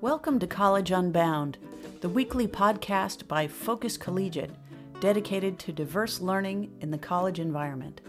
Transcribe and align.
Welcome 0.00 0.38
to 0.38 0.46
College 0.46 0.92
Unbound, 0.92 1.58
the 2.02 2.08
weekly 2.08 2.46
podcast 2.46 3.26
by 3.26 3.48
Focus 3.48 3.96
Collegiate, 3.96 4.52
dedicated 5.00 5.58
to 5.58 5.72
diverse 5.72 6.20
learning 6.20 6.70
in 6.80 6.92
the 6.92 6.98
college 6.98 7.40
environment. 7.40 8.00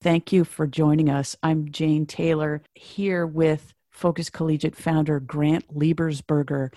Thank 0.00 0.32
you 0.32 0.44
for 0.44 0.66
joining 0.66 1.10
us. 1.10 1.36
I'm 1.42 1.70
Jane 1.70 2.06
Taylor 2.06 2.62
here 2.74 3.26
with 3.26 3.74
Focus 3.90 4.30
Collegiate 4.30 4.74
founder 4.74 5.20
Grant 5.20 5.68
Liebersberger. 5.68 6.72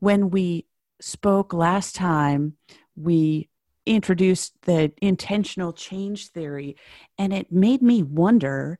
When 0.00 0.30
we 0.30 0.66
spoke 1.00 1.52
last 1.52 1.94
time, 1.94 2.56
we 2.96 3.48
introduced 3.88 4.54
the 4.62 4.92
intentional 5.02 5.72
change 5.72 6.28
theory, 6.28 6.76
and 7.18 7.32
it 7.32 7.50
made 7.50 7.82
me 7.82 8.02
wonder 8.02 8.78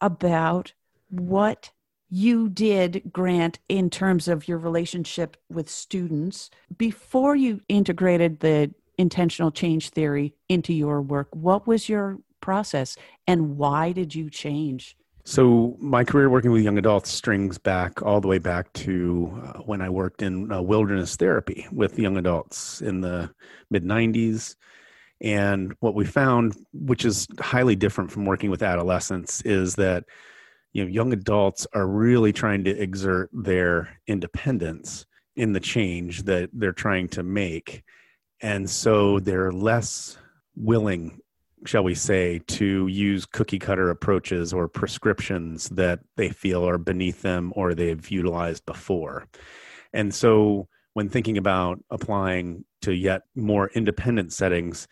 about 0.00 0.74
what 1.08 1.70
you 2.10 2.48
did, 2.48 3.10
Grant, 3.12 3.58
in 3.68 3.88
terms 3.88 4.28
of 4.28 4.48
your 4.48 4.58
relationship 4.58 5.36
with 5.48 5.68
students 5.68 6.50
before 6.76 7.36
you 7.36 7.60
integrated 7.68 8.40
the 8.40 8.74
intentional 8.96 9.50
change 9.50 9.90
theory 9.90 10.34
into 10.48 10.72
your 10.72 11.00
work. 11.00 11.28
What 11.32 11.66
was 11.66 11.88
your 11.88 12.18
process, 12.40 12.96
and 13.26 13.56
why 13.56 13.92
did 13.92 14.14
you 14.14 14.28
change? 14.28 14.96
So, 15.28 15.76
my 15.78 16.04
career 16.04 16.30
working 16.30 16.52
with 16.52 16.62
young 16.62 16.78
adults 16.78 17.10
strings 17.10 17.58
back 17.58 18.00
all 18.00 18.18
the 18.18 18.28
way 18.28 18.38
back 18.38 18.72
to 18.72 19.38
uh, 19.44 19.58
when 19.58 19.82
I 19.82 19.90
worked 19.90 20.22
in 20.22 20.50
uh, 20.50 20.62
wilderness 20.62 21.16
therapy 21.16 21.66
with 21.70 21.98
young 21.98 22.16
adults 22.16 22.80
in 22.80 23.02
the 23.02 23.30
mid 23.70 23.84
90s. 23.84 24.56
And 25.20 25.74
what 25.80 25.94
we 25.94 26.06
found, 26.06 26.56
which 26.72 27.04
is 27.04 27.28
highly 27.40 27.76
different 27.76 28.10
from 28.10 28.24
working 28.24 28.48
with 28.48 28.62
adolescents, 28.62 29.42
is 29.42 29.74
that 29.74 30.04
you 30.72 30.82
know 30.82 30.88
young 30.88 31.12
adults 31.12 31.66
are 31.74 31.86
really 31.86 32.32
trying 32.32 32.64
to 32.64 32.70
exert 32.70 33.28
their 33.30 34.00
independence 34.06 35.04
in 35.36 35.52
the 35.52 35.60
change 35.60 36.22
that 36.22 36.48
they're 36.54 36.72
trying 36.72 37.06
to 37.08 37.22
make 37.22 37.82
and 38.40 38.68
so 38.68 39.20
they're 39.20 39.52
less 39.52 40.16
willing 40.56 41.20
shall 41.64 41.84
we 41.84 41.94
say, 41.94 42.40
to 42.46 42.86
use 42.86 43.26
cookie 43.26 43.58
cutter 43.58 43.90
approaches 43.90 44.52
or 44.52 44.68
prescriptions 44.68 45.68
that 45.70 46.00
they 46.16 46.30
feel 46.30 46.68
are 46.68 46.78
beneath 46.78 47.22
them 47.22 47.52
or 47.56 47.74
they've 47.74 48.10
utilized 48.10 48.64
before. 48.66 49.26
And 49.92 50.14
so, 50.14 50.68
when 50.94 51.08
thinking 51.08 51.38
about 51.38 51.78
applying 51.90 52.64
to 52.82 52.92
yet 52.92 53.22
more 53.34 53.70
independent 53.74 54.32
settings, 54.32 54.88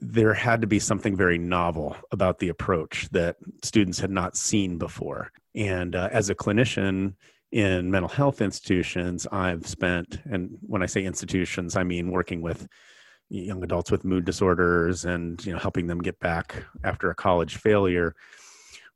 there 0.00 0.34
had 0.34 0.60
to 0.60 0.66
be 0.66 0.78
something 0.78 1.16
very 1.16 1.38
novel 1.38 1.96
about 2.10 2.38
the 2.38 2.48
approach 2.48 3.08
that 3.10 3.36
students 3.62 3.98
had 3.98 4.10
not 4.10 4.36
seen 4.36 4.78
before. 4.78 5.30
And 5.54 5.94
uh, 5.94 6.08
as 6.12 6.30
a 6.30 6.34
clinician, 6.34 7.14
in 7.52 7.90
mental 7.90 8.08
health 8.08 8.40
institutions, 8.40 9.26
I've 9.30 9.66
spent, 9.66 10.20
and 10.24 10.56
when 10.62 10.82
I 10.82 10.86
say 10.86 11.04
institutions, 11.04 11.76
I 11.76 11.84
mean 11.84 12.10
working 12.10 12.40
with 12.40 12.66
young 13.32 13.64
adults 13.64 13.90
with 13.90 14.04
mood 14.04 14.24
disorders 14.24 15.04
and 15.04 15.44
you 15.46 15.52
know 15.52 15.58
helping 15.58 15.86
them 15.86 16.00
get 16.00 16.18
back 16.20 16.64
after 16.84 17.10
a 17.10 17.14
college 17.14 17.56
failure 17.56 18.14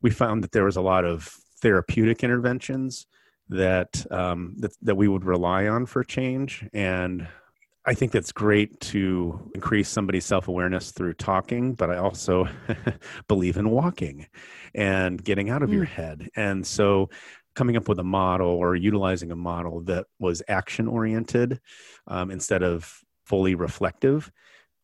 we 0.02 0.10
found 0.10 0.44
that 0.44 0.52
there 0.52 0.64
was 0.64 0.76
a 0.76 0.82
lot 0.82 1.04
of 1.04 1.24
therapeutic 1.62 2.22
interventions 2.22 3.06
that 3.48 4.04
um, 4.10 4.54
that, 4.58 4.72
that 4.82 4.96
we 4.96 5.08
would 5.08 5.24
rely 5.24 5.68
on 5.68 5.86
for 5.86 6.04
change 6.04 6.68
and 6.74 7.26
I 7.88 7.94
think 7.94 8.10
that's 8.10 8.32
great 8.32 8.80
to 8.80 9.50
increase 9.54 9.88
somebody's 9.88 10.24
self 10.24 10.48
awareness 10.48 10.90
through 10.90 11.14
talking, 11.14 11.74
but 11.74 11.88
I 11.88 11.98
also 11.98 12.48
believe 13.28 13.56
in 13.56 13.70
walking 13.70 14.26
and 14.74 15.22
getting 15.22 15.50
out 15.50 15.62
of 15.62 15.70
mm. 15.70 15.74
your 15.74 15.84
head. 15.84 16.28
And 16.34 16.66
so, 16.66 17.10
coming 17.54 17.76
up 17.76 17.88
with 17.88 18.00
a 18.00 18.04
model 18.04 18.48
or 18.48 18.74
utilizing 18.74 19.30
a 19.30 19.36
model 19.36 19.82
that 19.82 20.06
was 20.18 20.42
action 20.48 20.88
oriented 20.88 21.60
um, 22.08 22.32
instead 22.32 22.64
of 22.64 22.92
fully 23.26 23.54
reflective 23.54 24.30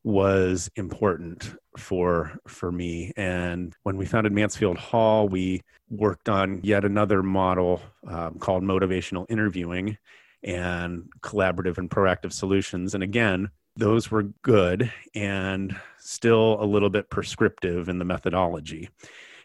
was 0.05 0.69
important 0.75 1.55
for 1.79 2.37
for 2.49 2.73
me 2.73 3.13
and 3.17 3.77
when 3.85 3.97
we 3.97 4.05
founded 4.05 4.33
mansfield 4.33 4.77
hall 4.77 5.29
we 5.29 5.63
worked 5.91 6.29
on 6.29 6.61
yet 6.63 6.85
another 6.85 7.23
model 7.23 7.81
um, 8.09 8.37
called 8.39 8.65
motivational 8.65 9.25
interviewing 9.29 9.97
and 10.43 11.09
collaborative 11.21 11.79
and 11.79 11.89
proactive 11.89 12.33
solutions 12.33 12.95
and 12.95 13.05
again 13.05 13.49
those 13.77 14.11
were 14.11 14.25
good 14.43 14.93
and 15.15 15.75
still 15.99 16.59
a 16.61 16.67
little 16.67 16.91
bit 16.91 17.09
prescriptive 17.09 17.89
in 17.89 17.99
the 17.99 18.05
methodology 18.05 18.91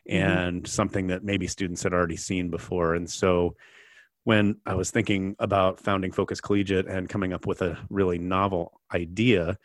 mm-hmm. 0.10 0.18
and 0.18 0.64
mm-hmm. 0.64 0.66
something 0.66 1.08
that 1.08 1.24
maybe 1.24 1.46
students 1.46 1.84
had 1.84 1.94
already 1.94 2.18
seen 2.18 2.50
before 2.50 2.96
and 2.96 3.08
so 3.10 3.56
when 4.28 4.58
I 4.66 4.76
was 4.76 4.92
thinking 4.92 5.38
about 5.40 5.80
founding 5.80 6.12
Focus 6.12 6.42
Collegiate 6.42 6.86
and 6.86 7.08
coming 7.08 7.32
up 7.32 7.48
with 7.48 7.62
a 7.62 7.78
really 7.90 8.20
novel 8.20 8.82
idea, 8.94 9.58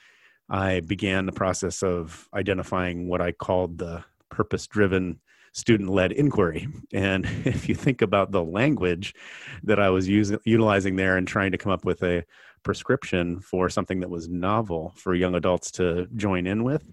I 0.49 0.79
began 0.79 1.27
the 1.27 1.33
process 1.33 1.83
of 1.83 2.29
identifying 2.33 3.09
what 3.09 3.21
I 3.21 3.33
called 3.33 3.79
the 3.79 4.05
purpose 4.29 4.69
driven 4.69 5.19
student 5.51 5.91
led 5.91 6.13
inquiry. 6.13 6.69
And 6.93 7.27
if 7.45 7.69
you 7.69 7.75
think 7.75 8.03
about 8.03 8.31
the 8.31 8.45
language 8.45 9.17
that 9.65 9.81
I 9.81 9.91
was 9.91 10.07
using, 10.07 10.39
utilizing 10.45 10.95
there 10.95 11.17
and 11.17 11.27
trying 11.27 11.51
to 11.51 11.59
come 11.59 11.73
up 11.73 11.85
with 11.85 12.01
a 12.05 12.23
prescription 12.63 13.41
for 13.41 13.69
something 13.69 13.99
that 13.99 14.11
was 14.11 14.29
novel 14.29 14.95
for 14.95 15.17
young 15.17 15.35
adults 15.35 15.73
to 15.73 16.07
join 16.15 16.47
in 16.47 16.63
with, 16.63 16.89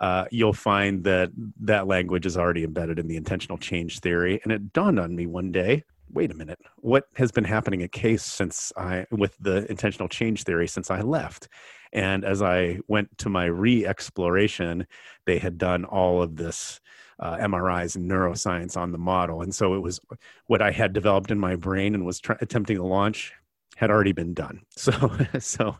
uh, 0.00 0.24
you'll 0.32 0.52
find 0.52 1.04
that 1.04 1.30
that 1.60 1.86
language 1.86 2.26
is 2.26 2.36
already 2.36 2.64
embedded 2.64 2.98
in 2.98 3.06
the 3.06 3.16
intentional 3.16 3.58
change 3.58 4.00
theory. 4.00 4.40
And 4.42 4.50
it 4.50 4.72
dawned 4.72 4.98
on 4.98 5.14
me 5.14 5.26
one 5.26 5.52
day 5.52 5.84
wait 6.10 6.30
a 6.30 6.34
minute, 6.34 6.58
what 6.76 7.04
has 7.16 7.32
been 7.32 7.44
happening 7.44 7.82
at 7.82 7.92
Case 7.92 8.22
since 8.22 8.72
I, 8.76 9.06
with 9.10 9.36
the 9.38 9.70
intentional 9.70 10.08
change 10.08 10.44
theory 10.44 10.68
since 10.68 10.90
I 10.90 11.00
left? 11.00 11.48
And 11.92 12.24
as 12.24 12.40
I 12.42 12.78
went 12.88 13.16
to 13.18 13.28
my 13.28 13.44
re 13.44 13.86
exploration, 13.86 14.86
they 15.26 15.38
had 15.38 15.58
done 15.58 15.84
all 15.84 16.22
of 16.22 16.36
this 16.36 16.80
uh, 17.18 17.36
MRIs 17.36 17.96
and 17.96 18.10
neuroscience 18.10 18.76
on 18.76 18.92
the 18.92 18.98
model. 18.98 19.42
And 19.42 19.54
so 19.54 19.74
it 19.74 19.80
was 19.80 20.00
what 20.46 20.62
I 20.62 20.70
had 20.70 20.92
developed 20.92 21.30
in 21.30 21.38
my 21.38 21.56
brain 21.56 21.94
and 21.94 22.04
was 22.04 22.20
attempting 22.40 22.76
to 22.76 22.84
launch 22.84 23.32
had 23.76 23.90
already 23.90 24.12
been 24.12 24.34
done. 24.34 24.62
So, 24.76 24.92
so 25.38 25.76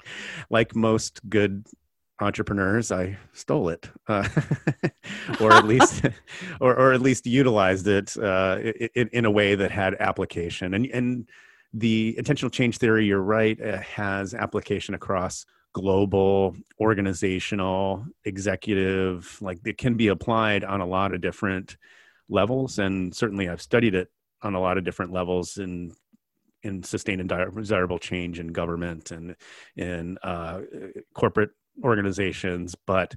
like 0.50 0.76
most 0.76 1.20
good 1.28 1.66
entrepreneurs 2.22 2.90
i 2.90 3.16
stole 3.32 3.68
it 3.68 3.90
uh, 4.08 4.26
or 5.40 5.52
at 5.52 5.66
least 5.66 6.04
or, 6.60 6.74
or 6.74 6.92
at 6.92 7.00
least 7.00 7.26
utilized 7.26 7.86
it 7.86 8.16
uh, 8.18 8.58
in, 8.94 9.08
in, 9.12 9.24
a 9.24 9.30
way 9.30 9.54
that 9.54 9.70
had 9.70 9.94
application. 10.00 10.74
And 10.74 10.86
and 10.86 11.28
the 11.72 12.14
intentional 12.18 12.50
change 12.50 12.78
theory 12.78 13.06
you're 13.06 13.20
right 13.20 13.60
uh, 13.60 13.78
has 13.78 14.34
application 14.34 14.94
across 14.94 15.46
global 15.72 16.54
organizational 16.80 18.04
executive 18.24 19.38
like 19.40 19.58
it 19.64 19.78
can 19.78 19.94
be 19.94 20.08
applied 20.08 20.64
on 20.64 20.80
a 20.80 20.86
lot 20.86 21.14
of 21.14 21.20
different 21.20 21.76
levels. 22.28 22.78
And 22.78 23.14
certainly 23.14 23.48
i've 23.48 23.62
studied 23.62 23.94
it 23.94 24.08
on 24.42 24.54
a 24.54 24.60
lot 24.60 24.76
of 24.76 24.84
different 24.84 25.12
levels 25.12 25.58
in 25.58 25.92
in 26.62 26.82
sustained 26.82 27.20
and 27.20 27.56
desirable 27.56 27.98
change 27.98 28.38
in 28.38 28.48
government 28.48 29.10
and 29.10 29.34
in 29.76 30.16
uh, 30.22 30.60
corporate 31.12 31.50
organizations, 31.82 32.74
but 32.86 33.14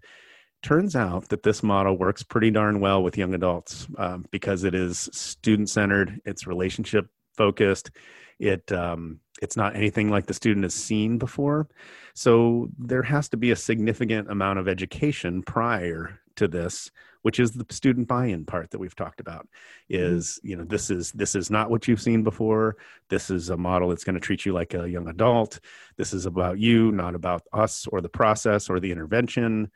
turns 0.64 0.96
out 0.96 1.30
that 1.30 1.44
this 1.44 1.62
model 1.62 1.98
works 1.98 2.24
pretty 2.24 2.52
darn 2.52 2.80
well 2.80 3.04
with 3.04 3.18
young 3.18 3.34
adults 3.34 3.88
um, 3.98 4.26
because 4.32 4.64
it 4.64 4.74
is 4.74 5.10
student 5.14 5.70
centered, 5.70 6.20
it's 6.26 6.48
relationship 6.48 7.08
focused, 7.38 7.92
it 8.40 8.72
um, 8.72 9.20
it's 9.42 9.58
not 9.58 9.76
anything 9.76 10.10
like 10.10 10.26
the 10.26 10.34
student 10.34 10.64
has 10.64 10.74
seen 10.74 11.18
before. 11.18 11.68
So 12.14 12.70
there 12.78 13.04
has 13.04 13.30
to 13.30 13.38
be 13.38 13.52
a 13.52 13.56
significant 13.56 14.32
amount 14.32 14.60
of 14.60 14.68
education 14.68 15.44
prior 15.44 16.20
to 16.36 16.48
this 16.48 16.92
which 17.26 17.40
is 17.40 17.54
the 17.54 17.66
student 17.72 18.08
buy-in 18.08 18.46
part 18.46 18.70
that 18.70 18.78
we've 18.78 18.96
talked 18.96 19.20
about 19.20 19.48
mm-hmm. 19.90 20.14
is 20.14 20.40
you 20.44 20.56
know 20.56 20.64
this 20.64 20.92
is 20.92 21.12
this 21.14 21.34
is 21.34 21.50
not 21.50 21.72
what 21.72 21.88
you've 21.88 22.00
seen 22.00 22.22
before. 22.22 22.78
This 23.10 23.32
is 23.32 23.50
a 23.50 23.58
model 23.58 23.90
that's 23.90 24.04
going 24.04 24.14
to 24.14 24.20
treat 24.20 24.46
you 24.46 24.54
like 24.54 24.76
a 24.76 24.88
young 24.88 25.08
adult. 25.08 25.60
This 25.98 26.14
is 26.14 26.28
about 26.28 26.60
you 26.60 26.92
not 26.92 27.16
about 27.16 27.42
us 27.52 27.88
or 27.88 28.00
the 28.00 28.10
process 28.10 28.70
or 28.70 28.80
the 28.80 28.92
intervention. 28.92 29.72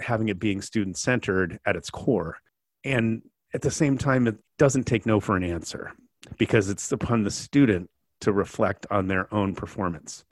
Having 0.00 0.30
it 0.30 0.40
being 0.40 0.60
student 0.60 0.96
centered 0.96 1.60
at 1.64 1.76
its 1.76 1.88
core. 1.88 2.38
And 2.82 3.22
at 3.54 3.62
the 3.62 3.70
same 3.70 3.96
time 3.96 4.26
it 4.26 4.38
doesn't 4.58 4.82
take 4.82 5.06
no 5.06 5.20
for 5.20 5.36
an 5.36 5.44
answer 5.44 5.92
because 6.38 6.68
it's 6.68 6.92
upon 6.92 7.22
the 7.22 7.30
student 7.30 7.90
to 8.20 8.32
reflect 8.32 8.86
on 8.90 9.08
their 9.08 9.32
own 9.34 9.54
performance 9.54 10.24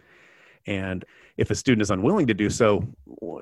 and 0.66 1.04
if 1.36 1.50
a 1.50 1.54
student 1.54 1.82
is 1.82 1.90
unwilling 1.90 2.26
to 2.26 2.34
do 2.34 2.50
so 2.50 2.84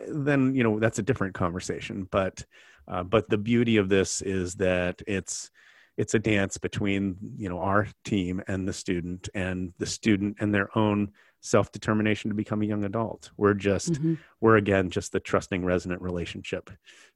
then 0.09 0.55
you 0.55 0.63
know 0.63 0.79
that's 0.79 0.99
a 0.99 1.03
different 1.03 1.35
conversation 1.35 2.09
but 2.11 2.45
uh, 2.87 3.03
but 3.03 3.29
the 3.29 3.37
beauty 3.37 3.77
of 3.77 3.89
this 3.89 4.23
is 4.23 4.55
that 4.55 5.03
it's 5.07 5.51
it's 5.99 6.15
a 6.15 6.19
dance 6.19 6.57
between 6.57 7.17
you 7.37 7.49
know 7.49 7.59
our 7.59 7.87
team 8.05 8.43
and 8.49 8.67
the 8.67 8.73
student 8.73 9.29
and 9.35 9.73
the 9.79 9.87
student 9.87 10.37
and 10.41 10.55
their 10.55 10.77
own 10.79 11.13
self 11.41 11.71
determination 11.73 12.31
to 12.31 12.35
become 12.35 12.63
a 12.63 12.67
young 12.67 12.85
adult. 12.85 13.31
We're 13.37 13.55
just, 13.55 13.93
mm-hmm. 13.93 14.15
we're 14.41 14.57
again 14.57 14.91
just 14.91 15.13
the 15.13 15.21
trusting 15.21 15.65
resonant 15.65 16.03
relationship 16.03 16.71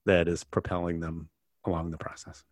that 0.07 0.29
is 0.29 0.45
propelling 0.45 1.01
them 1.01 1.29
along 1.65 1.91
the 1.91 1.99
process. 1.99 2.45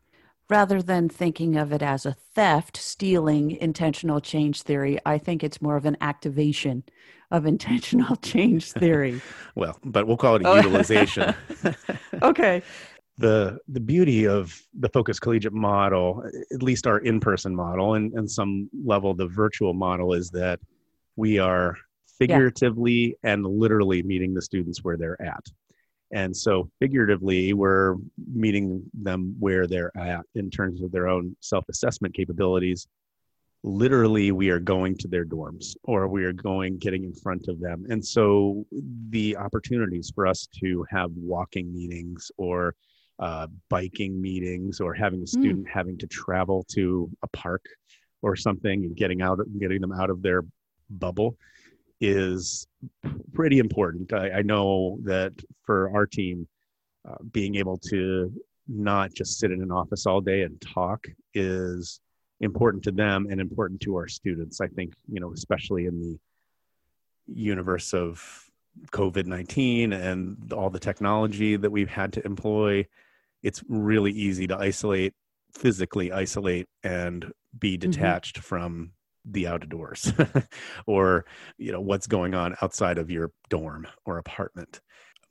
Rather 0.50 0.82
than 0.82 1.08
thinking 1.08 1.56
of 1.56 1.72
it 1.72 1.80
as 1.80 2.04
a 2.04 2.12
theft, 2.34 2.76
stealing, 2.76 3.52
intentional 3.52 4.20
change 4.20 4.62
theory, 4.62 4.98
I 5.06 5.16
think 5.16 5.44
it's 5.44 5.62
more 5.62 5.76
of 5.76 5.86
an 5.86 5.96
activation 6.00 6.82
of 7.30 7.46
intentional 7.46 8.16
change 8.22 8.72
theory. 8.72 9.22
well, 9.54 9.78
but 9.84 10.08
we'll 10.08 10.16
call 10.16 10.34
it 10.34 10.42
a 10.42 10.48
oh. 10.48 10.56
utilization. 10.56 11.34
okay 12.22 12.62
the 13.18 13.58
the 13.68 13.80
beauty 13.80 14.26
of 14.26 14.62
the 14.78 14.88
focus 14.88 15.20
collegiate 15.20 15.52
model 15.52 16.24
at 16.52 16.62
least 16.62 16.86
our 16.86 16.98
in-person 17.00 17.54
model 17.54 17.94
and, 17.94 18.14
and 18.14 18.30
some 18.30 18.70
level 18.82 19.12
the 19.12 19.26
virtual 19.26 19.74
model 19.74 20.14
is 20.14 20.30
that 20.30 20.58
we 21.16 21.38
are 21.38 21.76
figuratively 22.18 23.14
yeah. 23.22 23.32
and 23.32 23.44
literally 23.44 24.02
meeting 24.02 24.32
the 24.32 24.40
students 24.40 24.82
where 24.82 24.96
they're 24.96 25.20
at 25.20 25.44
and 26.12 26.36
so 26.36 26.68
figuratively 26.80 27.52
we're 27.52 27.96
meeting 28.32 28.82
them 28.94 29.34
where 29.38 29.66
they're 29.66 29.96
at 29.96 30.24
in 30.34 30.50
terms 30.50 30.82
of 30.82 30.90
their 30.92 31.08
own 31.08 31.36
self-assessment 31.40 32.14
capabilities 32.14 32.86
literally 33.62 34.32
we 34.32 34.48
are 34.48 34.58
going 34.58 34.96
to 34.96 35.06
their 35.06 35.24
dorms 35.24 35.76
or 35.84 36.08
we 36.08 36.24
are 36.24 36.32
going 36.32 36.78
getting 36.78 37.04
in 37.04 37.12
front 37.12 37.46
of 37.48 37.60
them 37.60 37.84
and 37.90 38.04
so 38.04 38.64
the 39.10 39.36
opportunities 39.36 40.10
for 40.14 40.26
us 40.26 40.48
to 40.58 40.84
have 40.90 41.10
walking 41.14 41.72
meetings 41.72 42.30
or 42.38 42.74
uh, 43.18 43.46
biking 43.68 44.18
meetings 44.20 44.80
or 44.80 44.94
having 44.94 45.20
a 45.20 45.22
hmm. 45.22 45.40
student 45.40 45.66
mm. 45.66 45.70
having 45.70 45.98
to 45.98 46.06
travel 46.06 46.64
to 46.70 47.10
a 47.22 47.28
park 47.28 47.62
or 48.22 48.34
something 48.34 48.84
and 48.84 48.96
getting 48.96 49.20
out 49.20 49.38
getting 49.58 49.80
them 49.80 49.92
out 49.92 50.08
of 50.08 50.22
their 50.22 50.42
bubble 50.88 51.36
is 52.00 52.66
pretty 53.32 53.58
important 53.58 54.12
i, 54.12 54.30
I 54.30 54.42
know 54.42 54.98
that 55.02 55.32
for 55.64 55.90
our 55.94 56.06
team 56.06 56.46
uh, 57.08 57.16
being 57.32 57.54
able 57.56 57.78
to 57.88 58.32
not 58.68 59.12
just 59.12 59.38
sit 59.38 59.50
in 59.50 59.62
an 59.62 59.72
office 59.72 60.06
all 60.06 60.20
day 60.20 60.42
and 60.42 60.60
talk 60.60 61.06
is 61.34 62.00
important 62.40 62.84
to 62.84 62.92
them 62.92 63.26
and 63.30 63.40
important 63.40 63.80
to 63.82 63.96
our 63.96 64.08
students 64.08 64.60
i 64.60 64.66
think 64.66 64.94
you 65.08 65.20
know 65.20 65.32
especially 65.32 65.86
in 65.86 66.00
the 66.00 66.18
universe 67.32 67.92
of 67.92 68.48
covid-19 68.92 69.92
and 69.92 70.52
all 70.52 70.70
the 70.70 70.78
technology 70.78 71.56
that 71.56 71.70
we've 71.70 71.90
had 71.90 72.12
to 72.12 72.24
employ 72.24 72.86
it's 73.42 73.62
really 73.68 74.12
easy 74.12 74.46
to 74.46 74.56
isolate 74.56 75.12
physically 75.52 76.12
isolate 76.12 76.68
and 76.82 77.32
be 77.58 77.76
mm-hmm. 77.76 77.90
detached 77.90 78.36
mm-hmm. 78.36 78.44
from 78.44 78.92
the 79.24 79.46
outdoors 79.46 80.12
or 80.86 81.24
you 81.58 81.72
know 81.72 81.80
what's 81.80 82.06
going 82.06 82.34
on 82.34 82.56
outside 82.62 82.98
of 82.98 83.10
your 83.10 83.32
dorm 83.48 83.86
or 84.04 84.18
apartment. 84.18 84.80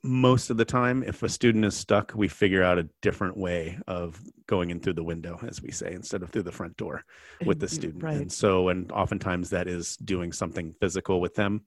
Most 0.02 0.48
of 0.48 0.56
the 0.56 0.64
time 0.64 1.02
if 1.02 1.22
a 1.22 1.28
student 1.28 1.64
is 1.64 1.76
stuck 1.76 2.12
we 2.14 2.28
figure 2.28 2.62
out 2.62 2.78
a 2.78 2.88
different 3.02 3.36
way 3.36 3.78
of 3.86 4.20
going 4.46 4.70
in 4.70 4.80
through 4.80 4.94
the 4.94 5.04
window 5.04 5.38
as 5.46 5.60
we 5.60 5.70
say 5.70 5.92
instead 5.92 6.22
of 6.22 6.30
through 6.30 6.44
the 6.44 6.52
front 6.52 6.76
door 6.76 7.04
with 7.44 7.60
the 7.60 7.68
student. 7.78 8.02
Right. 8.02 8.16
and 8.16 8.32
so 8.32 8.68
and 8.68 8.90
oftentimes 8.92 9.50
that 9.50 9.68
is 9.68 9.96
doing 9.96 10.32
something 10.32 10.72
physical 10.80 11.20
with 11.20 11.34
them. 11.34 11.62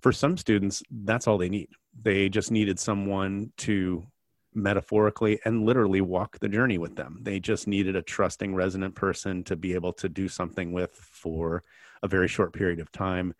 For 0.00 0.12
some 0.12 0.36
students 0.36 0.82
that's 0.90 1.26
all 1.26 1.38
they 1.38 1.48
need. 1.48 1.68
They 2.00 2.28
just 2.28 2.50
needed 2.50 2.78
someone 2.78 3.52
to 3.58 4.06
metaphorically 4.54 5.40
and 5.44 5.64
literally 5.64 6.00
walk 6.00 6.38
the 6.38 6.48
journey 6.48 6.78
with 6.78 6.96
them. 6.96 7.18
They 7.22 7.40
just 7.40 7.66
needed 7.66 7.96
a 7.96 8.02
trusting, 8.02 8.54
resonant 8.54 8.94
person 8.94 9.44
to 9.44 9.56
be 9.56 9.74
able 9.74 9.92
to 9.94 10.08
do 10.08 10.28
something 10.28 10.72
with 10.72 10.94
for 10.94 11.62
a 12.02 12.08
very 12.08 12.28
short 12.28 12.52
period 12.52 12.80
of 12.80 12.92
time 12.92 13.34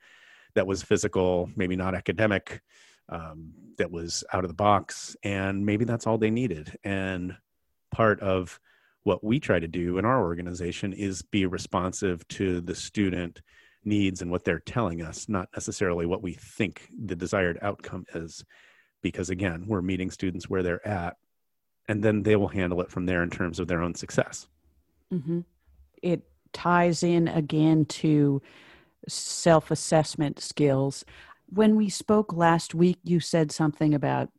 that 0.54 0.66
was 0.66 0.82
physical, 0.82 1.50
maybe 1.56 1.76
not 1.76 1.94
academic, 1.94 2.62
um, 3.08 3.52
that 3.78 3.90
was 3.90 4.24
out 4.32 4.44
of 4.44 4.48
the 4.48 4.54
box. 4.54 5.16
And 5.22 5.64
maybe 5.64 5.84
that's 5.84 6.06
all 6.06 6.18
they 6.18 6.30
needed. 6.30 6.78
And 6.84 7.36
part 7.90 8.20
of 8.20 8.58
what 9.04 9.24
we 9.24 9.40
try 9.40 9.58
to 9.58 9.68
do 9.68 9.98
in 9.98 10.04
our 10.04 10.22
organization 10.22 10.92
is 10.92 11.22
be 11.22 11.46
responsive 11.46 12.26
to 12.28 12.60
the 12.60 12.74
student 12.74 13.42
needs 13.84 14.22
and 14.22 14.30
what 14.30 14.44
they're 14.44 14.60
telling 14.60 15.02
us, 15.02 15.28
not 15.28 15.48
necessarily 15.54 16.06
what 16.06 16.22
we 16.22 16.34
think 16.34 16.88
the 17.04 17.16
desired 17.16 17.58
outcome 17.62 18.04
is 18.14 18.44
because 19.02 19.30
again 19.30 19.64
we're 19.66 19.82
meeting 19.82 20.10
students 20.10 20.48
where 20.48 20.62
they're 20.62 20.86
at 20.86 21.16
and 21.88 22.02
then 22.02 22.22
they 22.22 22.36
will 22.36 22.48
handle 22.48 22.80
it 22.80 22.90
from 22.90 23.06
there 23.06 23.22
in 23.22 23.30
terms 23.30 23.58
of 23.58 23.66
their 23.66 23.82
own 23.82 23.94
success. 23.94 24.46
Mm-hmm. 25.12 25.40
it 26.02 26.22
ties 26.54 27.02
in 27.02 27.28
again 27.28 27.84
to 27.84 28.40
self-assessment 29.06 30.40
skills. 30.40 31.04
When 31.50 31.76
we 31.76 31.90
spoke 31.90 32.32
last 32.32 32.74
week 32.74 32.98
you 33.04 33.20
said 33.20 33.52
something 33.52 33.92
about 33.94 34.30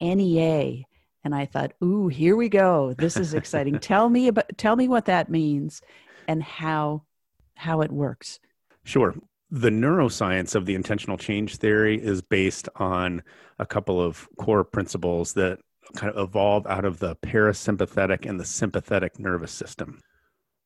nea 0.00 0.82
and 1.22 1.32
i 1.32 1.46
thought 1.46 1.72
ooh 1.84 2.08
here 2.08 2.34
we 2.34 2.48
go. 2.48 2.94
This 2.98 3.16
is 3.16 3.34
exciting. 3.34 3.78
Tell 3.80 4.08
me 4.08 4.28
about 4.28 4.58
tell 4.58 4.74
me 4.74 4.88
what 4.88 5.04
that 5.04 5.30
means 5.30 5.82
and 6.26 6.42
how 6.42 7.02
how 7.54 7.82
it 7.82 7.92
works. 7.92 8.40
Sure 8.82 9.14
the 9.52 9.68
neuroscience 9.68 10.54
of 10.54 10.64
the 10.64 10.74
intentional 10.74 11.18
change 11.18 11.56
theory 11.56 12.02
is 12.02 12.22
based 12.22 12.70
on 12.76 13.22
a 13.58 13.66
couple 13.66 14.00
of 14.00 14.26
core 14.38 14.64
principles 14.64 15.34
that 15.34 15.58
kind 15.94 16.10
of 16.10 16.26
evolve 16.26 16.66
out 16.66 16.86
of 16.86 17.00
the 17.00 17.14
parasympathetic 17.16 18.24
and 18.24 18.40
the 18.40 18.46
sympathetic 18.46 19.18
nervous 19.18 19.52
system. 19.52 20.00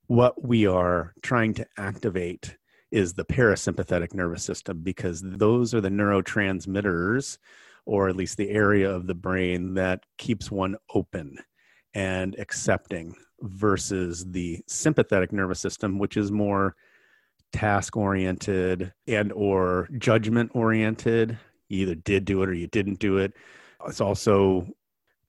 What 0.06 0.46
we 0.46 0.68
are 0.68 1.14
trying 1.20 1.54
to 1.54 1.66
activate 1.76 2.56
is 2.92 3.12
the 3.12 3.24
parasympathetic 3.24 4.14
nervous 4.14 4.44
system 4.44 4.82
because 4.84 5.20
those 5.20 5.74
are 5.74 5.80
the 5.80 5.88
neurotransmitters, 5.88 7.38
or 7.86 8.08
at 8.08 8.14
least 8.14 8.36
the 8.36 8.50
area 8.50 8.88
of 8.88 9.08
the 9.08 9.16
brain 9.16 9.74
that 9.74 10.04
keeps 10.16 10.48
one 10.48 10.76
open 10.94 11.40
and 11.92 12.38
accepting, 12.38 13.16
versus 13.40 14.24
the 14.30 14.60
sympathetic 14.68 15.32
nervous 15.32 15.58
system, 15.58 15.98
which 15.98 16.16
is 16.16 16.30
more 16.30 16.76
task 17.56 17.96
oriented 17.96 18.92
and 19.08 19.32
or 19.32 19.88
judgment 19.96 20.50
oriented. 20.54 21.38
You 21.70 21.82
either 21.82 21.94
did 21.94 22.26
do 22.26 22.42
it 22.42 22.50
or 22.50 22.52
you 22.52 22.66
didn't 22.66 22.98
do 22.98 23.16
it. 23.16 23.32
It's 23.88 24.02
also 24.02 24.68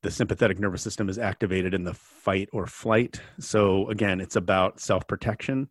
the 0.03 0.11
sympathetic 0.11 0.59
nervous 0.59 0.81
system 0.81 1.07
is 1.07 1.17
activated 1.17 1.73
in 1.73 1.85
the 1.85 1.93
fight 1.93 2.49
or 2.51 2.67
flight. 2.67 3.21
So 3.39 3.89
again 3.89 4.19
it's 4.19 4.35
about 4.35 4.81
self-protection. 4.81 5.69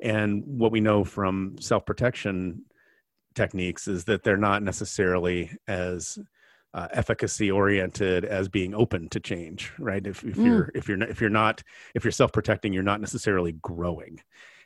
And 0.00 0.42
what 0.46 0.72
we 0.72 0.80
know 0.80 1.04
from 1.04 1.56
self-protection 1.60 2.64
techniques 3.34 3.86
is 3.86 4.04
that 4.04 4.22
they're 4.22 4.36
not 4.38 4.62
necessarily 4.62 5.50
as 5.68 6.18
uh, 6.74 6.88
efficacy 6.92 7.50
oriented 7.50 8.24
as 8.24 8.48
being 8.48 8.74
open 8.74 9.10
to 9.10 9.20
change 9.20 9.72
right? 9.78 10.06
If, 10.06 10.24
if 10.24 10.36
mm. 10.36 10.46
you're 10.46 10.70
if 10.74 10.88
you're 10.88 10.96
not, 10.96 11.10
if 11.10 11.20
you're 11.20 11.28
not 11.28 11.62
if 11.94 12.02
you're 12.02 12.12
self-protecting 12.12 12.72
you're 12.72 12.82
not 12.82 13.02
necessarily 13.02 13.52
growing 13.52 14.20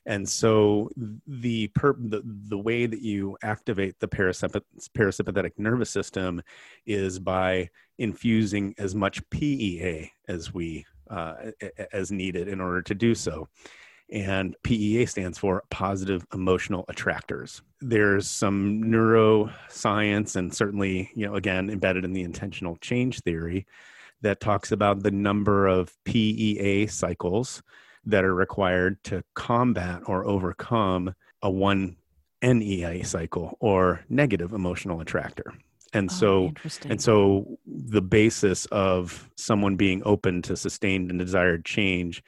and 0.06 0.28
so 0.28 0.88
the 1.26 1.66
per, 1.68 1.94
the, 1.98 2.22
the 2.24 2.58
way 2.58 2.86
that 2.86 3.02
you 3.02 3.36
activate 3.42 3.98
the 3.98 4.06
parasympath- 4.06 4.62
parasympathetic 4.96 5.52
nervous 5.58 5.90
system 5.90 6.40
is 6.86 7.18
by 7.18 7.68
infusing 7.98 8.74
as 8.78 8.94
much 8.94 9.28
PEA 9.30 10.12
as 10.28 10.54
we 10.54 10.86
uh, 11.10 11.34
as 11.92 12.12
needed 12.12 12.48
in 12.48 12.60
order 12.60 12.82
to 12.82 12.94
do 12.94 13.14
so. 13.14 13.48
And 14.12 14.54
PEA 14.62 15.06
stands 15.06 15.38
for 15.38 15.64
positive 15.70 16.24
emotional 16.32 16.84
attractors. 16.88 17.62
There's 17.80 18.30
some 18.30 18.84
neuroscience 18.84 20.36
and 20.36 20.54
certainly, 20.54 21.10
you 21.16 21.26
know, 21.26 21.34
again, 21.34 21.68
embedded 21.68 22.04
in 22.04 22.12
the 22.12 22.22
intentional 22.22 22.76
change 22.76 23.20
theory 23.22 23.66
that 24.22 24.40
talks 24.40 24.70
about 24.70 25.02
the 25.02 25.10
number 25.10 25.66
of 25.66 25.92
PEA 26.04 26.86
cycles 26.86 27.62
that 28.06 28.24
are 28.24 28.34
required 28.34 29.02
to 29.04 29.22
combat 29.34 30.02
or 30.06 30.26
overcome 30.26 31.14
a 31.42 31.50
one 31.50 31.96
NEA 32.42 33.04
cycle 33.04 33.56
or 33.60 34.04
negative 34.08 34.52
emotional 34.52 35.00
attractor. 35.00 35.52
And 35.92 36.10
oh, 36.10 36.14
so, 36.14 36.52
and 36.84 37.00
so 37.00 37.58
the 37.66 38.02
basis 38.02 38.66
of 38.66 39.30
someone 39.36 39.76
being 39.76 40.02
open 40.04 40.42
to 40.42 40.56
sustained 40.56 41.10
and 41.10 41.18
desired 41.18 41.64
change 41.64 42.22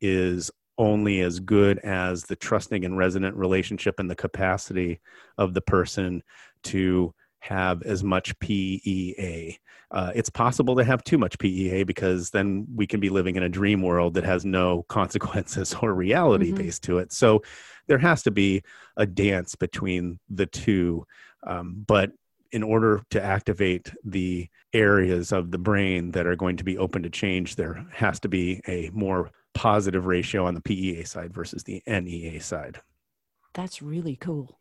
is 0.00 0.50
only 0.78 1.20
as 1.20 1.38
good 1.38 1.78
as 1.80 2.24
the 2.24 2.36
trusting 2.36 2.84
and 2.84 2.96
resonant 2.96 3.36
relationship 3.36 4.00
and 4.00 4.10
the 4.10 4.16
capacity 4.16 5.00
of 5.38 5.54
the 5.54 5.60
person 5.60 6.22
to 6.64 7.14
have 7.40 7.82
as 7.82 8.02
much 8.02 8.38
PEA. 8.38 9.58
Uh, 9.92 10.10
it's 10.14 10.30
possible 10.30 10.74
to 10.74 10.84
have 10.84 11.04
too 11.04 11.18
much 11.18 11.38
PEA 11.38 11.84
because 11.84 12.30
then 12.30 12.66
we 12.74 12.86
can 12.86 12.98
be 12.98 13.10
living 13.10 13.36
in 13.36 13.42
a 13.42 13.48
dream 13.48 13.82
world 13.82 14.14
that 14.14 14.24
has 14.24 14.44
no 14.44 14.82
consequences 14.88 15.74
or 15.82 15.94
reality 15.94 16.46
mm-hmm. 16.46 16.56
based 16.56 16.82
to 16.84 16.98
it. 16.98 17.12
So 17.12 17.42
there 17.86 17.98
has 17.98 18.22
to 18.22 18.30
be 18.30 18.62
a 18.96 19.04
dance 19.04 19.54
between 19.54 20.18
the 20.30 20.46
two. 20.46 21.06
Um, 21.46 21.84
but 21.86 22.10
in 22.52 22.62
order 22.62 23.02
to 23.10 23.22
activate 23.22 23.92
the 24.04 24.48
areas 24.72 25.32
of 25.32 25.50
the 25.50 25.58
brain 25.58 26.10
that 26.12 26.26
are 26.26 26.36
going 26.36 26.56
to 26.56 26.64
be 26.64 26.78
open 26.78 27.02
to 27.02 27.10
change, 27.10 27.56
there 27.56 27.86
has 27.92 28.18
to 28.20 28.28
be 28.28 28.62
a 28.66 28.90
more 28.92 29.30
positive 29.54 30.06
ratio 30.06 30.46
on 30.46 30.54
the 30.54 30.60
PEA 30.60 31.04
side 31.04 31.34
versus 31.34 31.64
the 31.64 31.82
NEA 31.86 32.40
side. 32.40 32.80
That's 33.54 33.82
really 33.82 34.16
cool. 34.16 34.58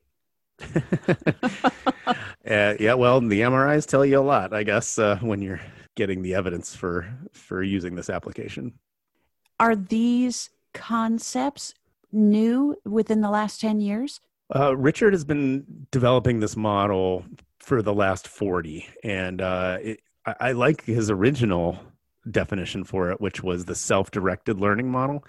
uh, 2.49 2.75
yeah, 2.79 2.93
well, 2.93 3.21
the 3.21 3.41
MRIs 3.41 3.85
tell 3.85 4.05
you 4.05 4.19
a 4.19 4.21
lot, 4.21 4.53
I 4.53 4.63
guess, 4.63 4.97
uh, 4.97 5.17
when 5.21 5.41
you're 5.41 5.61
getting 5.95 6.21
the 6.21 6.35
evidence 6.35 6.75
for 6.75 7.07
for 7.33 7.63
using 7.63 7.95
this 7.95 8.09
application. 8.09 8.73
Are 9.59 9.75
these 9.75 10.49
concepts 10.73 11.73
new 12.11 12.75
within 12.85 13.21
the 13.21 13.29
last 13.29 13.61
10 13.61 13.79
years? 13.79 14.19
Uh, 14.53 14.75
Richard 14.75 15.13
has 15.13 15.23
been 15.23 15.63
developing 15.91 16.39
this 16.39 16.55
model 16.55 17.25
for 17.59 17.81
the 17.81 17.93
last 17.93 18.27
40. 18.27 18.87
And 19.03 19.41
uh, 19.41 19.77
it, 19.81 19.99
I, 20.25 20.35
I, 20.39 20.51
like 20.51 20.83
his 20.83 21.09
original 21.09 21.79
definition 22.29 22.83
for 22.83 23.11
it, 23.11 23.21
which 23.21 23.43
was 23.43 23.65
the 23.65 23.75
self 23.75 24.11
directed 24.11 24.59
learning 24.59 24.91
model, 24.91 25.23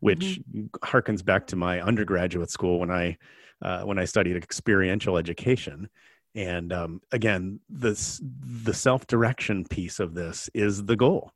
which 0.00 0.40
mm-hmm. 0.40 0.66
harkens 0.86 1.24
back 1.24 1.46
to 1.48 1.56
my 1.56 1.80
undergraduate 1.80 2.50
school 2.50 2.80
when 2.80 2.90
I. 2.90 3.16
Uh, 3.62 3.82
when 3.82 3.98
I 3.98 4.04
studied 4.04 4.36
experiential 4.36 5.16
education, 5.16 5.88
and 6.34 6.72
um, 6.72 7.00
again, 7.12 7.60
this 7.68 8.20
the 8.22 8.74
self 8.74 9.06
direction 9.06 9.64
piece 9.64 10.00
of 10.00 10.14
this 10.14 10.50
is 10.52 10.84
the 10.84 10.96
goal. 10.96 11.30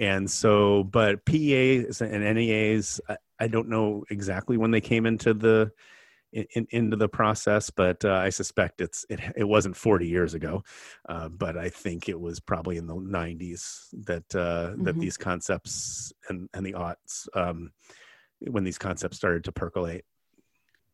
And 0.00 0.30
so, 0.30 0.84
but 0.84 1.24
PEAs 1.24 2.00
and 2.00 2.22
NEAs, 2.36 3.00
I, 3.08 3.16
I 3.40 3.48
don't 3.48 3.68
know 3.68 4.04
exactly 4.10 4.56
when 4.56 4.70
they 4.70 4.80
came 4.80 5.06
into 5.06 5.34
the 5.34 5.72
in, 6.32 6.66
into 6.70 6.96
the 6.96 7.08
process, 7.08 7.70
but 7.70 8.04
uh, 8.04 8.12
I 8.12 8.28
suspect 8.30 8.80
it's 8.80 9.04
it, 9.08 9.20
it 9.36 9.44
wasn't 9.44 9.76
40 9.76 10.06
years 10.06 10.34
ago, 10.34 10.62
uh, 11.08 11.28
but 11.28 11.56
I 11.56 11.68
think 11.70 12.08
it 12.08 12.20
was 12.20 12.38
probably 12.38 12.76
in 12.76 12.86
the 12.86 12.94
90s 12.94 13.86
that 14.04 14.34
uh, 14.34 14.70
mm-hmm. 14.70 14.84
that 14.84 14.98
these 14.98 15.16
concepts 15.16 16.12
and 16.28 16.48
and 16.54 16.64
the 16.64 16.74
aughts 16.74 17.28
um, 17.34 17.72
when 18.40 18.64
these 18.64 18.78
concepts 18.78 19.16
started 19.16 19.44
to 19.44 19.52
percolate. 19.52 20.04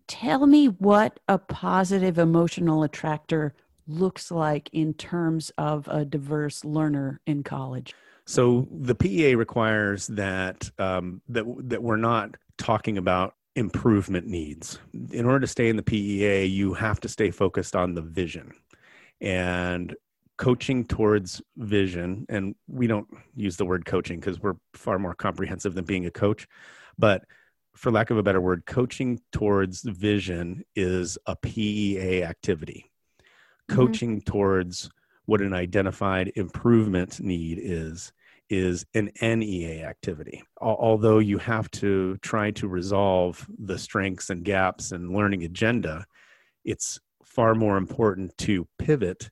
Tell 0.07 0.47
me 0.47 0.67
what 0.67 1.19
a 1.29 1.39
positive 1.39 2.19
emotional 2.19 2.83
attractor 2.83 3.55
looks 3.87 4.31
like 4.31 4.69
in 4.73 4.95
terms 4.95 5.51
of 5.59 5.89
a 5.89 6.05
diverse 6.05 6.65
learner 6.65 7.21
in 7.27 7.43
college. 7.43 7.95
So 8.27 8.67
the 8.71 8.95
PEA 8.95 9.35
requires 9.35 10.07
that 10.09 10.71
um, 10.79 11.21
that 11.29 11.45
that 11.69 11.83
we're 11.83 11.97
not 11.97 12.37
talking 12.57 12.99
about 12.99 13.35
improvement 13.57 14.27
needs. 14.27 14.79
In 15.13 15.27
order 15.27 15.41
to 15.41 15.47
stay 15.47 15.69
in 15.69 15.77
the 15.77 15.83
PEA, 15.83 16.45
you 16.47 16.75
have 16.75 17.01
to 17.01 17.09
stay 17.09 17.31
focused 17.31 17.77
on 17.77 17.95
the 17.95 18.03
vision 18.03 18.53
and 19.21 19.95
coaching 20.37 20.85
towards 20.85 21.41
vision. 21.57 22.27
And 22.29 22.55
we 22.67 22.87
don't 22.87 23.07
use 23.37 23.57
the 23.57 23.67
word 23.67 23.85
coaching 23.85 24.19
because 24.19 24.41
we're 24.41 24.57
far 24.73 24.99
more 24.99 25.15
comprehensive 25.15 25.75
than 25.75 25.85
being 25.85 26.07
a 26.07 26.11
coach. 26.11 26.49
But 26.99 27.25
for 27.77 27.91
lack 27.91 28.11
of 28.11 28.19
a 28.19 28.23
better 28.23 28.41
word, 28.41 28.67
coaching 28.67 29.21
towards 29.33 29.83
vision 29.83 30.65
is 30.77 31.19
a 31.27 31.37
PEA 31.37 32.23
activity. 32.23 32.91
Mm-hmm. 33.21 33.77
Coaching 33.77 34.21
towards 34.21 34.91
what 35.27 35.41
an 35.41 35.53
identified 35.53 36.33
improvement 36.37 37.21
need 37.21 37.59
is 37.61 38.13
is 38.51 38.85
an 38.95 39.11
NEA 39.23 39.83
activity. 39.85 40.43
Although 40.61 41.19
you 41.19 41.39
have 41.39 41.71
to 41.73 42.19
try 42.19 42.51
to 42.53 42.69
resolve 42.69 43.47
the 43.59 43.79
strengths 43.79 44.29
and 44.29 44.45
gaps 44.45 44.93
and 44.93 45.15
learning 45.15 45.45
agenda, 45.45 46.05
it's 46.63 47.01
far 47.25 47.55
more 47.55 47.79
important 47.79 48.37
to 48.39 48.69
pivot 48.79 49.31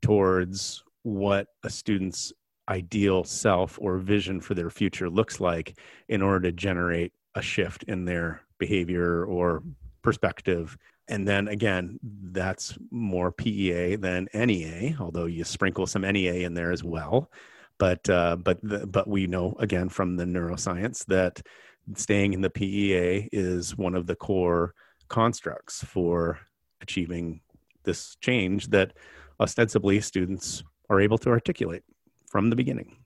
towards 0.00 0.82
what 1.02 1.48
a 1.62 1.68
student's 1.68 2.32
ideal 2.68 3.22
self 3.22 3.78
or 3.80 3.98
vision 3.98 4.40
for 4.40 4.54
their 4.54 4.70
future 4.70 5.10
looks 5.10 5.40
like 5.40 5.78
in 6.08 6.22
order 6.22 6.48
to 6.48 6.52
generate 6.52 7.12
a 7.34 7.42
shift 7.42 7.84
in 7.84 8.04
their 8.04 8.42
behavior 8.58 9.24
or 9.24 9.62
perspective. 10.02 10.76
And 11.08 11.26
then 11.28 11.48
again, 11.48 11.98
that's 12.02 12.78
more 12.90 13.30
PEA 13.30 13.96
than 13.96 14.28
NEA, 14.32 14.96
although 15.00 15.26
you 15.26 15.44
sprinkle 15.44 15.86
some 15.86 16.02
NEA 16.02 16.46
in 16.46 16.54
there 16.54 16.72
as 16.72 16.82
well 16.82 17.30
but 17.78 18.08
uh, 18.08 18.36
but 18.36 18.58
the, 18.62 18.86
but 18.86 19.08
we 19.08 19.26
know 19.26 19.56
again 19.58 19.88
from 19.88 20.16
the 20.16 20.24
neuroscience 20.24 21.04
that 21.06 21.42
staying 21.94 22.32
in 22.32 22.40
the 22.40 22.50
PEA 22.50 23.28
is 23.32 23.76
one 23.76 23.94
of 23.94 24.06
the 24.06 24.16
core 24.16 24.74
constructs 25.08 25.84
for 25.84 26.38
achieving 26.80 27.40
this 27.82 28.16
change 28.16 28.68
that 28.68 28.92
ostensibly 29.40 30.00
students 30.00 30.62
are 30.88 31.00
able 31.00 31.18
to 31.18 31.30
articulate 31.30 31.82
from 32.26 32.48
the 32.50 32.56
beginning. 32.56 32.96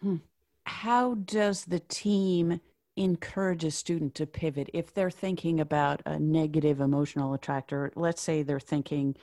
Hmm. 0.00 0.16
How 0.64 1.14
does 1.14 1.64
the 1.64 1.80
team 1.80 2.60
encourage 2.96 3.64
a 3.64 3.70
student 3.70 4.14
to 4.16 4.26
pivot 4.26 4.70
if 4.74 4.92
they're 4.92 5.10
thinking 5.10 5.60
about 5.60 6.02
a 6.06 6.18
negative 6.18 6.80
emotional 6.80 7.34
attractor? 7.34 7.92
Let's 7.94 8.22
say 8.22 8.42
they're 8.42 8.60
thinking, 8.60 9.16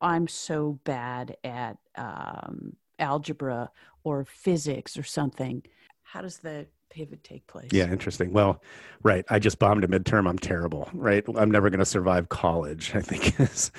I'm 0.00 0.28
so 0.28 0.78
bad 0.84 1.36
at 1.44 1.78
um, 1.96 2.76
algebra 2.98 3.70
or 4.02 4.24
physics 4.24 4.96
or 4.98 5.02
something. 5.02 5.62
How 6.02 6.20
does 6.20 6.38
the 6.38 6.66
pivot 6.90 7.24
take 7.24 7.46
place? 7.46 7.70
Yeah, 7.72 7.90
interesting. 7.90 8.32
Well, 8.32 8.62
right. 9.02 9.24
I 9.30 9.38
just 9.38 9.58
bombed 9.58 9.84
a 9.84 9.88
midterm. 9.88 10.28
I'm 10.28 10.38
terrible, 10.38 10.88
right? 10.92 11.24
I'm 11.36 11.50
never 11.50 11.70
going 11.70 11.80
to 11.80 11.86
survive 11.86 12.28
college, 12.28 12.94
I 12.94 13.00
think 13.00 13.38
is, 13.40 13.72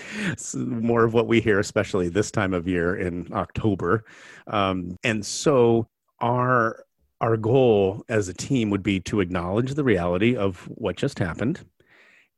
more 0.55 1.03
of 1.03 1.13
what 1.13 1.27
we 1.27 1.39
hear, 1.39 1.59
especially 1.59 2.09
this 2.09 2.31
time 2.31 2.53
of 2.53 2.67
year 2.67 2.95
in 2.95 3.31
October. 3.33 4.03
Um, 4.47 4.97
and 5.03 5.25
so 5.25 5.88
our 6.19 6.85
our 7.22 7.38
goal 7.38 8.03
as 8.10 8.27
a 8.27 8.34
team 8.34 8.69
would 8.69 8.84
be 8.84 9.00
to 9.00 9.22
acknowledge 9.22 9.74
the 9.74 9.84
reality 9.84 10.36
of 10.36 10.57
what 10.65 10.98
just 10.98 11.19
happened 11.19 11.65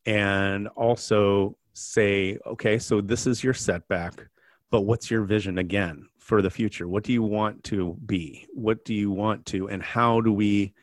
and 0.06 0.68
also 0.70 1.58
say, 1.74 2.38
okay, 2.46 2.78
so 2.78 3.02
this 3.02 3.28
is 3.28 3.44
your 3.44 3.54
setback, 3.54 4.28
but 4.72 4.82
what's 4.82 5.12
your 5.12 5.24
vision 5.24 5.58
again? 5.58 6.08
for 6.28 6.42
the 6.42 6.50
future 6.50 6.90
what 6.90 7.06
do 7.06 7.14
you 7.14 7.24
want 7.24 7.64
to 7.64 7.98
be 8.06 8.46
what 8.54 8.84
do 8.84 8.94
you 8.94 9.10
want 9.10 9.46
to 9.46 9.70
and 9.70 9.82
how 9.82 10.20
do 10.20 10.34
we 10.34 10.74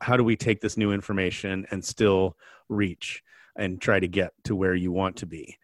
how 0.00 0.16
do 0.16 0.24
we 0.24 0.34
take 0.34 0.60
this 0.60 0.76
new 0.76 0.90
information 0.90 1.64
and 1.70 1.84
still 1.84 2.36
reach 2.68 3.22
and 3.54 3.80
try 3.80 4.00
to 4.00 4.08
get 4.08 4.32
to 4.42 4.56
where 4.56 4.74
you 4.74 4.90
want 4.90 5.14
to 5.14 5.26
be 5.26 5.56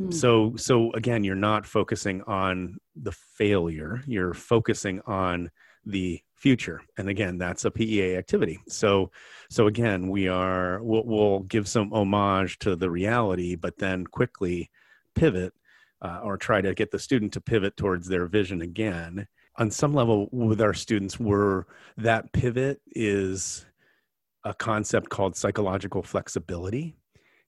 mm. 0.00 0.12
so 0.12 0.56
so 0.56 0.90
again 0.92 1.22
you're 1.22 1.34
not 1.34 1.66
focusing 1.66 2.22
on 2.22 2.78
the 2.96 3.12
failure 3.12 4.02
you're 4.06 4.32
focusing 4.32 5.02
on 5.02 5.50
the 5.84 6.20
future. 6.34 6.82
And 6.98 7.08
again 7.08 7.38
that's 7.38 7.64
a 7.64 7.70
pea 7.70 8.16
activity. 8.16 8.58
So 8.68 9.10
so 9.50 9.66
again 9.66 10.08
we 10.08 10.28
are 10.28 10.82
we'll, 10.82 11.04
we'll 11.04 11.40
give 11.40 11.68
some 11.68 11.92
homage 11.92 12.58
to 12.60 12.76
the 12.76 12.90
reality 12.90 13.54
but 13.54 13.78
then 13.78 14.06
quickly 14.06 14.70
pivot 15.14 15.52
uh, 16.00 16.20
or 16.24 16.36
try 16.36 16.60
to 16.60 16.74
get 16.74 16.90
the 16.90 16.98
student 16.98 17.32
to 17.34 17.40
pivot 17.40 17.76
towards 17.76 18.08
their 18.08 18.26
vision 18.26 18.60
again. 18.60 19.28
On 19.56 19.70
some 19.70 19.94
level 19.94 20.28
with 20.32 20.60
our 20.60 20.74
students 20.74 21.20
we're 21.20 21.64
that 21.96 22.32
pivot 22.32 22.80
is 22.90 23.66
a 24.44 24.52
concept 24.52 25.08
called 25.08 25.36
psychological 25.36 26.02
flexibility. 26.02 26.96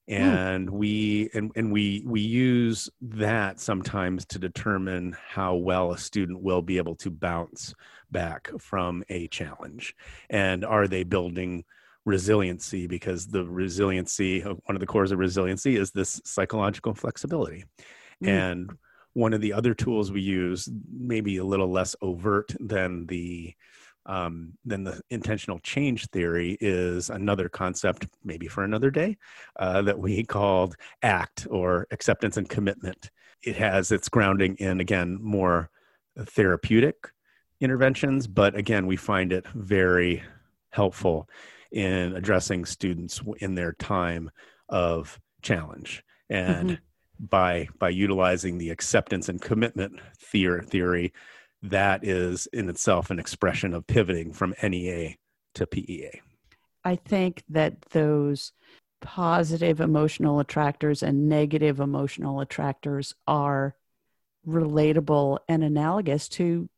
And 0.07 0.69
mm. 0.69 0.71
we 0.71 1.29
and, 1.33 1.51
and 1.55 1.71
we 1.71 2.03
we 2.05 2.21
use 2.21 2.89
that 3.01 3.59
sometimes 3.59 4.25
to 4.25 4.39
determine 4.39 5.15
how 5.27 5.55
well 5.55 5.91
a 5.91 5.97
student 5.97 6.41
will 6.41 6.61
be 6.61 6.77
able 6.77 6.95
to 6.95 7.09
bounce 7.09 7.73
back 8.11 8.49
from 8.59 9.03
a 9.09 9.27
challenge 9.29 9.95
and 10.29 10.63
are 10.63 10.87
they 10.87 11.03
building 11.03 11.63
resiliency 12.05 12.85
because 12.85 13.25
the 13.25 13.43
resiliency 13.43 14.41
one 14.41 14.75
of 14.75 14.79
the 14.79 14.85
cores 14.85 15.11
of 15.11 15.17
resiliency 15.17 15.75
is 15.75 15.89
this 15.89 16.21
psychological 16.23 16.93
flexibility 16.93 17.65
Mm. 18.23 18.27
And 18.27 18.77
one 19.13 19.33
of 19.33 19.41
the 19.41 19.53
other 19.53 19.73
tools 19.73 20.11
we 20.11 20.21
use, 20.21 20.69
maybe 20.91 21.37
a 21.37 21.45
little 21.45 21.71
less 21.71 21.95
overt 22.01 22.53
than 22.59 23.05
the 23.07 23.53
um, 24.05 24.53
than 24.65 24.83
the 24.83 25.01
intentional 25.09 25.59
change 25.59 26.07
theory, 26.07 26.57
is 26.59 27.09
another 27.09 27.49
concept, 27.49 28.07
maybe 28.23 28.47
for 28.47 28.63
another 28.63 28.91
day, 28.91 29.17
uh, 29.57 29.81
that 29.81 29.99
we 29.99 30.23
called 30.23 30.75
ACT 31.01 31.47
or 31.49 31.87
acceptance 31.91 32.37
and 32.37 32.49
commitment. 32.49 33.09
It 33.43 33.55
has 33.57 33.91
its 33.91 34.09
grounding 34.09 34.55
in 34.55 34.79
again 34.79 35.17
more 35.21 35.69
therapeutic 36.17 37.11
interventions, 37.59 38.27
but 38.27 38.55
again, 38.55 38.87
we 38.87 38.95
find 38.95 39.31
it 39.31 39.47
very 39.53 40.23
helpful 40.69 41.29
in 41.71 42.15
addressing 42.15 42.65
students 42.65 43.21
in 43.39 43.55
their 43.55 43.73
time 43.73 44.29
of 44.69 45.19
challenge. 45.41 46.03
And 46.29 46.69
mm-hmm 46.69 46.83
by 47.19 47.67
by 47.79 47.89
utilizing 47.89 48.57
the 48.57 48.69
acceptance 48.69 49.29
and 49.29 49.41
commitment 49.41 49.99
theory, 50.19 50.65
theory 50.65 51.13
that 51.69 52.03
is 52.03 52.47
in 52.53 52.69
itself 52.69 53.09
an 53.09 53.19
expression 53.19 53.73
of 53.73 53.87
pivoting 53.87 54.33
from 54.33 54.53
NEA 54.61 55.15
to 55.55 55.67
PEA. 55.67 56.21
I 56.83 56.95
think 56.95 57.43
that 57.49 57.81
those 57.91 58.51
positive 59.01 59.81
emotional 59.81 60.39
attractors 60.39 61.03
and 61.03 61.29
negative 61.29 61.79
emotional 61.79 62.39
attractors 62.39 63.13
are 63.27 63.75
relatable 64.47 65.39
and 65.47 65.63
analogous 65.63 66.27
to 66.29 66.69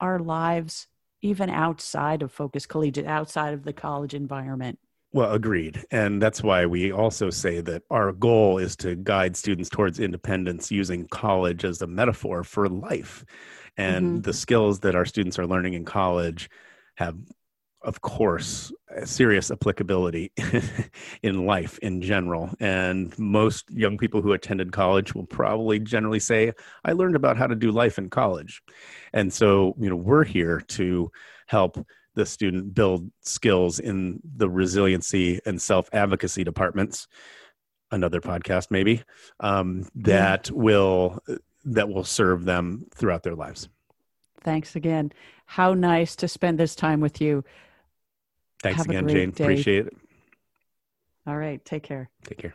our 0.00 0.18
lives 0.18 0.86
even 1.20 1.50
outside 1.50 2.22
of 2.22 2.32
focus 2.32 2.66
collegiate 2.66 3.06
outside 3.06 3.54
of 3.54 3.64
the 3.64 3.72
college 3.72 4.14
environment 4.14 4.78
Well, 5.12 5.32
agreed. 5.32 5.84
And 5.90 6.22
that's 6.22 6.42
why 6.42 6.66
we 6.66 6.92
also 6.92 7.30
say 7.30 7.60
that 7.62 7.82
our 7.90 8.12
goal 8.12 8.58
is 8.58 8.76
to 8.76 8.94
guide 8.94 9.36
students 9.36 9.70
towards 9.70 9.98
independence 9.98 10.70
using 10.70 11.08
college 11.08 11.64
as 11.64 11.82
a 11.82 11.86
metaphor 11.86 12.44
for 12.44 12.68
life. 12.68 13.24
And 13.78 14.06
mm-hmm. 14.06 14.20
the 14.22 14.32
skills 14.32 14.80
that 14.80 14.94
our 14.94 15.06
students 15.06 15.38
are 15.38 15.46
learning 15.46 15.74
in 15.74 15.84
college 15.84 16.50
have, 16.96 17.16
of 17.82 18.00
course, 18.00 18.72
serious 19.04 19.50
applicability 19.50 20.32
in 21.22 21.46
life 21.46 21.78
in 21.78 22.02
general. 22.02 22.50
And 22.60 23.16
most 23.18 23.70
young 23.70 23.96
people 23.96 24.20
who 24.20 24.32
attended 24.32 24.72
college 24.72 25.14
will 25.14 25.26
probably 25.26 25.78
generally 25.78 26.18
say, 26.18 26.52
I 26.84 26.92
learned 26.92 27.16
about 27.16 27.36
how 27.36 27.46
to 27.46 27.54
do 27.54 27.70
life 27.70 27.98
in 27.98 28.10
college. 28.10 28.60
And 29.12 29.32
so, 29.32 29.74
you 29.78 29.88
know, 29.88 29.96
we're 29.96 30.24
here 30.24 30.60
to 30.68 31.10
help 31.46 31.78
the 32.14 32.26
student 32.26 32.74
build 32.74 33.10
skills 33.20 33.78
in 33.78 34.20
the 34.36 34.50
resiliency 34.50 35.40
and 35.46 35.62
self 35.62 35.88
advocacy 35.92 36.42
departments 36.42 37.06
another 37.90 38.20
podcast 38.20 38.70
maybe 38.70 39.02
um, 39.40 39.88
that 39.94 40.50
will 40.50 41.18
that 41.64 41.88
will 41.88 42.04
serve 42.04 42.44
them 42.44 42.86
throughout 42.94 43.22
their 43.22 43.34
lives. 43.34 43.68
Thanks 44.40 44.76
again. 44.76 45.12
How 45.46 45.74
nice 45.74 46.14
to 46.16 46.28
spend 46.28 46.58
this 46.58 46.74
time 46.74 47.00
with 47.00 47.20
you. 47.20 47.44
Thanks 48.62 48.78
Have 48.78 48.88
again 48.88 49.08
jane. 49.08 49.30
day. 49.30 49.44
appreciate 49.44 49.86
it. 49.86 49.96
All 51.26 51.36
right. 51.36 51.64
Take 51.64 51.82
care. 51.82 52.08
Take 52.24 52.38
care 52.38 52.54